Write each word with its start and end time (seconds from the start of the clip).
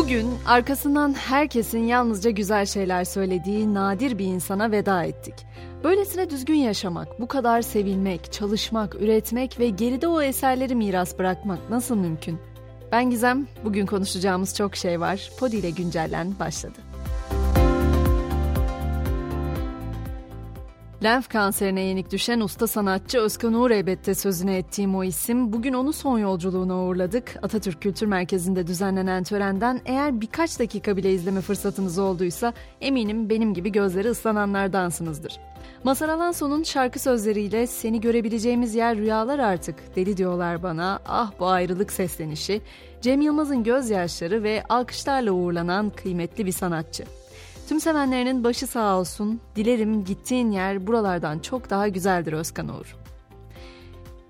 Bugün 0.00 0.30
arkasından 0.46 1.12
herkesin 1.12 1.78
yalnızca 1.78 2.30
güzel 2.30 2.66
şeyler 2.66 3.04
söylediği 3.04 3.74
nadir 3.74 4.18
bir 4.18 4.24
insana 4.24 4.70
veda 4.70 5.04
ettik. 5.04 5.34
Böylesine 5.84 6.30
düzgün 6.30 6.54
yaşamak, 6.54 7.20
bu 7.20 7.28
kadar 7.28 7.62
sevilmek, 7.62 8.32
çalışmak, 8.32 8.94
üretmek 8.94 9.58
ve 9.58 9.68
geride 9.68 10.06
o 10.08 10.22
eserleri 10.22 10.74
miras 10.74 11.18
bırakmak 11.18 11.70
nasıl 11.70 11.96
mümkün? 11.96 12.38
Ben 12.92 13.10
Gizem, 13.10 13.46
bugün 13.64 13.86
konuşacağımız 13.86 14.56
çok 14.56 14.76
şey 14.76 15.00
var. 15.00 15.30
Podi 15.38 15.56
ile 15.56 15.70
güncellen 15.70 16.38
başladı. 16.38 16.78
Lenf 21.02 21.28
kanserine 21.28 21.80
yenik 21.80 22.10
düşen 22.10 22.40
usta 22.40 22.66
sanatçı 22.66 23.18
Özkan 23.18 23.54
Uğur 23.54 23.70
elbette 23.70 24.14
sözüne 24.14 24.56
ettiğim 24.56 24.96
o 24.96 25.04
isim. 25.04 25.52
Bugün 25.52 25.72
onu 25.72 25.92
son 25.92 26.18
yolculuğuna 26.18 26.84
uğurladık. 26.84 27.36
Atatürk 27.42 27.82
Kültür 27.82 28.06
Merkezi'nde 28.06 28.66
düzenlenen 28.66 29.24
törenden 29.24 29.80
eğer 29.84 30.20
birkaç 30.20 30.58
dakika 30.58 30.96
bile 30.96 31.12
izleme 31.12 31.40
fırsatınız 31.40 31.98
olduysa 31.98 32.52
eminim 32.80 33.30
benim 33.30 33.54
gibi 33.54 33.72
gözleri 33.72 34.08
ıslananlardansınızdır. 34.10 35.40
Masar 35.84 36.08
Alanson'un 36.08 36.62
şarkı 36.62 36.98
sözleriyle 36.98 37.66
seni 37.66 38.00
görebileceğimiz 38.00 38.74
yer 38.74 38.96
rüyalar 38.96 39.38
artık 39.38 39.96
deli 39.96 40.16
diyorlar 40.16 40.62
bana 40.62 41.00
ah 41.06 41.32
bu 41.38 41.46
ayrılık 41.46 41.92
seslenişi 41.92 42.60
Cem 43.00 43.20
Yılmaz'ın 43.20 43.64
gözyaşları 43.64 44.42
ve 44.42 44.62
alkışlarla 44.68 45.32
uğurlanan 45.32 45.90
kıymetli 45.90 46.46
bir 46.46 46.52
sanatçı. 46.52 47.04
Tüm 47.70 47.80
sevenlerinin 47.80 48.44
başı 48.44 48.66
sağ 48.66 48.98
olsun. 48.98 49.40
Dilerim 49.56 50.04
gittiğin 50.04 50.50
yer 50.50 50.86
buralardan 50.86 51.38
çok 51.38 51.70
daha 51.70 51.88
güzeldir 51.88 52.32
Özkan 52.32 52.68
Uğur. 52.68 52.96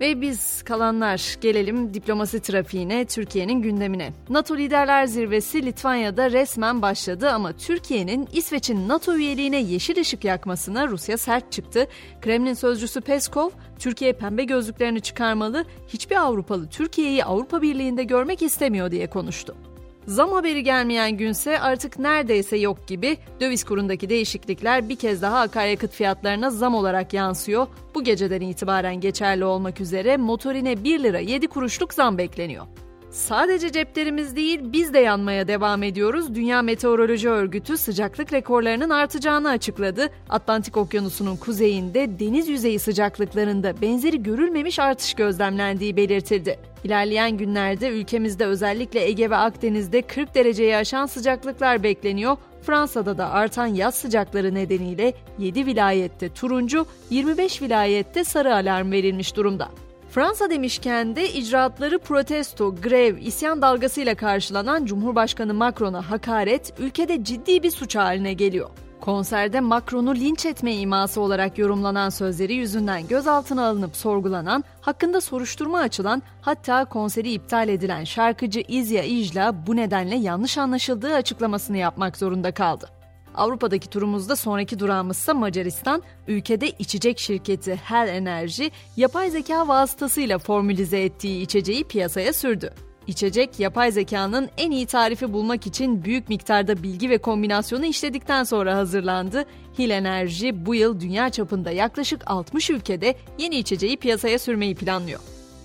Ve 0.01 0.21
biz 0.21 0.63
kalanlar 0.63 1.37
gelelim 1.41 1.93
diplomasi 1.93 2.39
trafiğine, 2.39 3.05
Türkiye'nin 3.05 3.61
gündemine. 3.61 4.13
NATO 4.29 4.57
Liderler 4.57 5.05
Zirvesi 5.05 5.65
Litvanya'da 5.65 6.31
resmen 6.31 6.81
başladı 6.81 7.29
ama 7.29 7.53
Türkiye'nin 7.53 8.27
İsveç'in 8.33 8.87
NATO 8.87 9.15
üyeliğine 9.15 9.61
yeşil 9.61 10.01
ışık 10.01 10.25
yakmasına 10.25 10.87
Rusya 10.87 11.17
sert 11.17 11.51
çıktı. 11.51 11.87
Kremlin 12.21 12.53
sözcüsü 12.53 13.01
Peskov, 13.01 13.49
Türkiye 13.79 14.13
pembe 14.13 14.43
gözlüklerini 14.43 15.01
çıkarmalı, 15.01 15.65
hiçbir 15.87 16.15
Avrupalı 16.15 16.67
Türkiye'yi 16.69 17.25
Avrupa 17.25 17.61
Birliği'nde 17.61 18.03
görmek 18.03 18.41
istemiyor 18.41 18.91
diye 18.91 19.09
konuştu. 19.09 19.55
Zam 20.07 20.31
haberi 20.31 20.63
gelmeyen 20.63 21.11
günse 21.11 21.59
artık 21.59 21.99
neredeyse 21.99 22.57
yok 22.57 22.87
gibi 22.87 23.17
döviz 23.39 23.63
kurundaki 23.63 24.09
değişiklikler 24.09 24.89
bir 24.89 24.95
kez 24.95 25.21
daha 25.21 25.39
akaryakıt 25.39 25.91
fiyatlarına 25.91 26.49
zam 26.49 26.75
olarak 26.75 27.13
yansıyor. 27.13 27.67
Bu 27.95 28.03
geceden 28.03 28.41
itibaren 28.41 28.95
geçerli 28.99 29.45
olmak 29.45 29.81
üzere 29.81 30.17
motorine 30.17 30.83
1 30.83 31.03
lira 31.03 31.19
7 31.19 31.47
kuruşluk 31.47 31.93
zam 31.93 32.17
bekleniyor. 32.17 32.65
Sadece 33.11 33.71
ceplerimiz 33.71 34.35
değil 34.35 34.59
biz 34.63 34.93
de 34.93 34.99
yanmaya 34.99 35.47
devam 35.47 35.83
ediyoruz. 35.83 36.35
Dünya 36.35 36.61
Meteoroloji 36.61 37.29
Örgütü 37.29 37.77
sıcaklık 37.77 38.33
rekorlarının 38.33 38.89
artacağını 38.89 39.49
açıkladı. 39.49 40.09
Atlantik 40.29 40.77
Okyanusu'nun 40.77 41.35
kuzeyinde 41.35 42.19
deniz 42.19 42.49
yüzeyi 42.49 42.79
sıcaklıklarında 42.79 43.81
benzeri 43.81 44.23
görülmemiş 44.23 44.79
artış 44.79 45.13
gözlemlendiği 45.13 45.97
belirtildi. 45.97 46.59
İlerleyen 46.83 47.37
günlerde 47.37 47.89
ülkemizde 47.89 48.45
özellikle 48.45 49.07
Ege 49.07 49.29
ve 49.29 49.35
Akdeniz'de 49.35 50.01
40 50.01 50.35
dereceyi 50.35 50.75
aşan 50.75 51.05
sıcaklıklar 51.05 51.83
bekleniyor. 51.83 52.37
Fransa'da 52.61 53.17
da 53.17 53.29
artan 53.29 53.67
yaz 53.67 53.95
sıcakları 53.95 54.55
nedeniyle 54.55 55.13
7 55.39 55.65
vilayette 55.65 56.29
turuncu, 56.29 56.85
25 57.09 57.61
vilayette 57.61 58.23
sarı 58.23 58.55
alarm 58.55 58.91
verilmiş 58.91 59.35
durumda. 59.35 59.69
Fransa 60.11 60.49
demişken 60.49 61.15
de 61.15 61.33
icraatları 61.33 61.99
protesto, 61.99 62.75
grev, 62.75 63.17
isyan 63.17 63.61
dalgasıyla 63.61 64.15
karşılanan 64.15 64.85
Cumhurbaşkanı 64.85 65.53
Macron'a 65.53 66.09
hakaret 66.09 66.73
ülkede 66.79 67.23
ciddi 67.23 67.63
bir 67.63 67.71
suç 67.71 67.95
haline 67.95 68.33
geliyor. 68.33 68.69
Konserde 69.01 69.59
Macron'u 69.59 70.15
linç 70.15 70.45
etme 70.45 70.75
iması 70.75 71.21
olarak 71.21 71.57
yorumlanan 71.57 72.09
sözleri 72.09 72.53
yüzünden 72.53 73.07
gözaltına 73.07 73.67
alınıp 73.67 73.95
sorgulanan, 73.95 74.63
hakkında 74.81 75.21
soruşturma 75.21 75.79
açılan, 75.79 76.23
hatta 76.41 76.85
konseri 76.85 77.31
iptal 77.31 77.69
edilen 77.69 78.03
şarkıcı 78.03 78.63
İzya 78.67 79.03
İjla 79.03 79.67
bu 79.67 79.75
nedenle 79.75 80.15
yanlış 80.15 80.57
anlaşıldığı 80.57 81.13
açıklamasını 81.13 81.77
yapmak 81.77 82.17
zorunda 82.17 82.51
kaldı. 82.51 83.00
Avrupa'daki 83.35 83.89
turumuzda 83.89 84.35
sonraki 84.35 84.79
durağımızsa 84.79 85.33
Macaristan, 85.33 86.03
ülkede 86.27 86.69
içecek 86.69 87.19
şirketi 87.19 87.75
Hell 87.75 88.07
Enerji 88.07 88.71
yapay 88.97 89.29
zeka 89.29 89.67
vasıtasıyla 89.67 90.37
formülize 90.37 91.03
ettiği 91.03 91.41
içeceği 91.41 91.83
piyasaya 91.83 92.33
sürdü. 92.33 92.73
İçecek, 93.07 93.59
yapay 93.59 93.91
zekanın 93.91 94.49
en 94.57 94.71
iyi 94.71 94.85
tarifi 94.85 95.33
bulmak 95.33 95.67
için 95.67 96.03
büyük 96.03 96.29
miktarda 96.29 96.83
bilgi 96.83 97.09
ve 97.09 97.17
kombinasyonu 97.17 97.85
işledikten 97.85 98.43
sonra 98.43 98.75
hazırlandı. 98.75 99.45
Hil 99.79 99.89
Enerji 99.89 100.65
bu 100.65 100.75
yıl 100.75 100.99
dünya 100.99 101.29
çapında 101.29 101.71
yaklaşık 101.71 102.31
60 102.31 102.69
ülkede 102.69 103.15
yeni 103.37 103.55
içeceği 103.55 103.97
piyasaya 103.97 104.39
sürmeyi 104.39 104.75
planlıyor. 104.75 105.19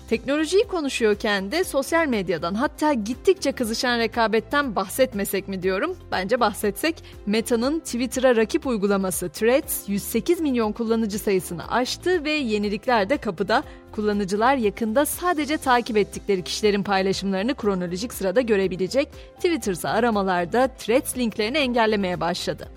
Teknolojiyi 0.09 0.63
konuşuyorken 0.63 1.51
de 1.51 1.63
sosyal 1.63 2.07
medyadan 2.07 2.53
hatta 2.53 2.93
gittikçe 2.93 3.51
kızışan 3.51 3.99
rekabetten 3.99 4.75
bahsetmesek 4.75 5.47
mi 5.47 5.63
diyorum? 5.63 5.97
Bence 6.11 6.39
bahsetsek. 6.39 6.95
Meta'nın 7.25 7.79
Twitter'a 7.79 8.35
rakip 8.35 8.67
uygulaması 8.67 9.29
Threads 9.29 9.89
108 9.89 10.39
milyon 10.39 10.71
kullanıcı 10.71 11.19
sayısını 11.19 11.71
aştı 11.71 12.23
ve 12.23 12.31
yenilikler 12.31 13.09
de 13.09 13.17
kapıda. 13.17 13.63
Kullanıcılar 13.91 14.55
yakında 14.55 15.05
sadece 15.05 15.57
takip 15.57 15.97
ettikleri 15.97 16.43
kişilerin 16.43 16.83
paylaşımlarını 16.83 17.55
kronolojik 17.55 18.13
sırada 18.13 18.41
görebilecek. 18.41 19.09
Twitter 19.35 19.71
ise 19.71 19.89
aramalarda 19.89 20.67
Threads 20.67 21.17
linklerini 21.17 21.57
engellemeye 21.57 22.19
başladı. 22.19 22.67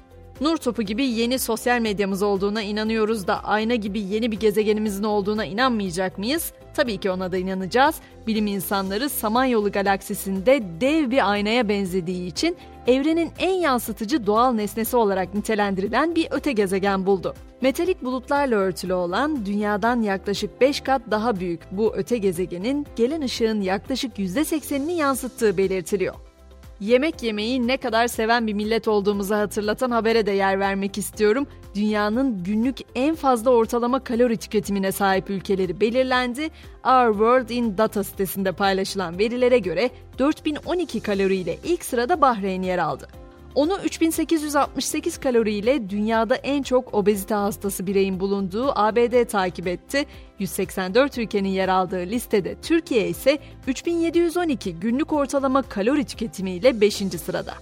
Nur 0.41 0.57
topu 0.57 0.83
gibi 0.83 1.07
yeni 1.07 1.39
sosyal 1.39 1.81
medyamız 1.81 2.23
olduğuna 2.23 2.63
inanıyoruz 2.63 3.27
da 3.27 3.45
ayna 3.45 3.75
gibi 3.75 4.01
yeni 4.01 4.33
bir 4.33 4.41
gezegenimizin 4.41 5.05
olduğuna 5.05 5.45
inanmayacak 5.45 6.19
mıyız? 6.19 6.53
Tabii 6.75 6.99
ki 6.99 7.11
ona 7.11 7.33
da 7.33 7.37
inanacağız. 7.37 7.95
Bilim 8.27 8.47
insanları 8.47 9.09
Samanyolu 9.09 9.73
galaksisinde 9.73 10.63
dev 10.81 11.11
bir 11.11 11.31
aynaya 11.31 11.69
benzediği 11.69 12.27
için 12.27 12.57
evrenin 12.87 13.31
en 13.39 13.55
yansıtıcı 13.55 14.27
doğal 14.27 14.53
nesnesi 14.53 14.97
olarak 14.97 15.35
nitelendirilen 15.35 16.15
bir 16.15 16.29
öte 16.31 16.53
gezegen 16.53 17.07
buldu. 17.07 17.35
Metalik 17.61 18.05
bulutlarla 18.05 18.57
örtülü 18.57 18.93
olan 18.93 19.47
dünyadan 19.47 20.03
yaklaşık 20.03 20.61
5 20.61 20.81
kat 20.81 21.03
daha 21.11 21.41
büyük 21.41 21.61
bu 21.71 21.95
öte 21.97 22.19
gezegenin 22.19 22.87
gelen 22.97 23.23
ışığın 23.23 23.61
yaklaşık 23.61 24.19
%80'ini 24.19 24.93
yansıttığı 24.93 25.57
belirtiliyor 25.57 26.30
yemek 26.81 27.23
yemeyi 27.23 27.67
ne 27.67 27.77
kadar 27.77 28.09
seven 28.09 28.47
bir 28.47 28.53
millet 28.53 28.89
olduğumuzu 28.89 29.35
hatırlatan 29.35 29.91
habere 29.91 30.27
de 30.27 30.31
yer 30.31 30.61
vermek 30.61 30.99
istiyorum. 30.99 31.47
Dünyanın 31.75 32.45
günlük 32.45 32.79
en 32.95 33.15
fazla 33.15 33.51
ortalama 33.51 34.05
kalori 34.05 34.37
tüketimine 34.37 34.93
sahip 34.93 35.31
ülkeleri 35.31 35.81
belirlendi. 35.81 36.51
Our 36.85 37.13
World 37.13 37.49
in 37.49 37.79
Data 37.79 38.05
sitesinde 38.05 38.53
paylaşılan 38.53 39.19
verilere 39.19 39.59
göre 39.59 39.91
4012 40.19 41.01
kalori 41.01 41.37
ile 41.37 41.59
ilk 41.65 41.85
sırada 41.85 42.21
Bahreyn 42.21 42.63
yer 42.63 42.79
aldı. 42.79 43.20
Onu 43.55 43.79
3868 43.85 45.19
kalori 45.19 45.53
ile 45.53 45.91
dünyada 45.91 46.35
en 46.35 46.63
çok 46.63 46.95
obezite 46.95 47.35
hastası 47.35 47.87
bireyin 47.87 48.21
bulunduğu 48.21 48.73
ABD 48.79 49.25
takip 49.25 49.67
etti. 49.67 50.07
184 50.39 51.19
ülkenin 51.19 51.49
yer 51.49 51.69
aldığı 51.69 52.07
listede 52.07 52.55
Türkiye 52.63 53.09
ise 53.09 53.39
3712 53.67 54.75
günlük 54.75 55.13
ortalama 55.13 55.63
kalori 55.63 56.05
tüketimiyle 56.05 56.81
5. 56.81 56.95
sırada. 56.95 57.55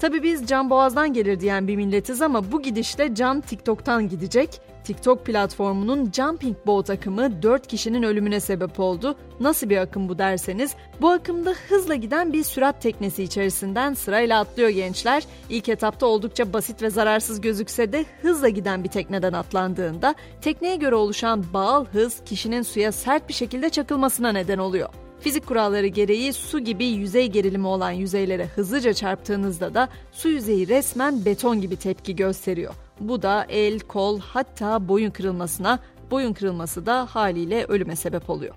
Tabi 0.00 0.22
biz 0.22 0.46
can 0.46 0.70
boğazdan 0.70 1.12
gelir 1.12 1.40
diyen 1.40 1.68
bir 1.68 1.76
milletiz 1.76 2.22
ama 2.22 2.52
bu 2.52 2.62
gidişle 2.62 3.14
can 3.14 3.40
TikTok'tan 3.40 4.08
gidecek. 4.08 4.60
TikTok 4.84 5.26
platformunun 5.26 6.12
Jumping 6.12 6.56
Boat 6.66 6.90
akımı 6.90 7.42
4 7.42 7.66
kişinin 7.66 8.02
ölümüne 8.02 8.40
sebep 8.40 8.80
oldu. 8.80 9.16
Nasıl 9.40 9.70
bir 9.70 9.76
akım 9.76 10.08
bu 10.08 10.18
derseniz, 10.18 10.74
bu 11.00 11.10
akımda 11.10 11.54
hızla 11.68 11.94
giden 11.94 12.32
bir 12.32 12.44
sürat 12.44 12.82
teknesi 12.82 13.22
içerisinden 13.22 13.94
sırayla 13.94 14.40
atlıyor 14.40 14.68
gençler. 14.68 15.24
İlk 15.50 15.68
etapta 15.68 16.06
oldukça 16.06 16.52
basit 16.52 16.82
ve 16.82 16.90
zararsız 16.90 17.40
gözükse 17.40 17.92
de 17.92 18.04
hızla 18.22 18.48
giden 18.48 18.84
bir 18.84 18.88
tekneden 18.88 19.32
atlandığında 19.32 20.14
tekneye 20.40 20.76
göre 20.76 20.94
oluşan 20.94 21.44
bağıl 21.52 21.84
hız 21.84 22.20
kişinin 22.24 22.62
suya 22.62 22.92
sert 22.92 23.28
bir 23.28 23.34
şekilde 23.34 23.70
çakılmasına 23.70 24.32
neden 24.32 24.58
oluyor. 24.58 24.88
Fizik 25.20 25.46
kuralları 25.46 25.86
gereği 25.86 26.32
su 26.32 26.58
gibi 26.58 26.84
yüzey 26.84 27.26
gerilimi 27.26 27.66
olan 27.66 27.90
yüzeylere 27.90 28.46
hızlıca 28.46 28.92
çarptığınızda 28.92 29.74
da 29.74 29.88
su 30.12 30.28
yüzeyi 30.28 30.68
resmen 30.68 31.24
beton 31.24 31.60
gibi 31.60 31.76
tepki 31.76 32.16
gösteriyor. 32.16 32.74
Bu 33.00 33.22
da 33.22 33.46
el, 33.48 33.80
kol 33.80 34.20
hatta 34.20 34.88
boyun 34.88 35.10
kırılmasına, 35.10 35.78
boyun 36.10 36.32
kırılması 36.32 36.86
da 36.86 37.06
haliyle 37.10 37.64
ölüme 37.64 37.96
sebep 37.96 38.30
oluyor. 38.30 38.54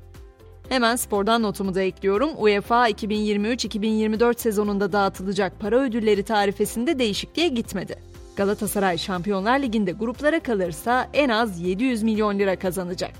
Hemen 0.69 0.95
spordan 0.95 1.43
notumu 1.43 1.75
da 1.75 1.81
ekliyorum. 1.81 2.29
UEFA 2.37 2.89
2023-2024 2.89 4.39
sezonunda 4.39 4.91
dağıtılacak 4.91 5.59
para 5.59 5.79
ödülleri 5.79 6.23
tarifesinde 6.23 6.99
değişikliğe 6.99 7.47
gitmedi. 7.47 7.95
Galatasaray 8.35 8.97
Şampiyonlar 8.97 9.59
Ligi'nde 9.59 9.91
gruplara 9.91 10.39
kalırsa 10.39 11.09
en 11.13 11.29
az 11.29 11.59
700 11.59 12.03
milyon 12.03 12.39
lira 12.39 12.55
kazanacak. 12.55 13.13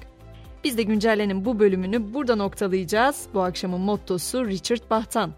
Biz 0.64 0.78
de 0.78 0.84
güncellenin 0.84 1.46
bu 1.46 1.60
bölümünü 1.60 2.14
burada 2.14 2.36
noktalayacağız. 2.36 3.26
Bu 3.34 3.42
akşamın 3.42 3.82
mottosu 3.82 4.48
Richard 4.48 4.90
Bach'tan. 4.90 5.32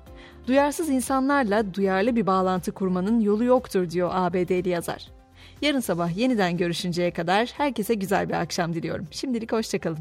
Duyarsız 0.47 0.89
insanlarla 0.89 1.73
duyarlı 1.73 2.15
bir 2.15 2.27
bağlantı 2.27 2.71
kurmanın 2.71 3.19
yolu 3.19 3.43
yoktur 3.43 3.89
diyor 3.89 4.09
ABD'li 4.13 4.69
yazar. 4.69 5.11
Yarın 5.61 5.79
sabah 5.79 6.17
yeniden 6.17 6.57
görüşünceye 6.57 7.11
kadar 7.11 7.53
herkese 7.57 7.93
güzel 7.93 8.29
bir 8.29 8.33
akşam 8.33 8.73
diliyorum. 8.73 9.07
Şimdilik 9.11 9.51
hoşçakalın. 9.51 9.99